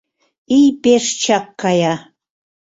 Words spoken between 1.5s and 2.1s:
кая.